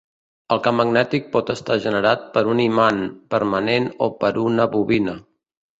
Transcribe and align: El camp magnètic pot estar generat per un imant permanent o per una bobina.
El 0.53 0.61
camp 0.67 0.77
magnètic 0.81 1.27
pot 1.35 1.51
estar 1.55 1.77
generat 1.85 2.25
per 2.39 2.43
un 2.55 2.63
imant 2.65 3.05
permanent 3.35 3.91
o 4.09 4.13
per 4.25 4.37
una 4.49 4.71
bobina. 4.77 5.21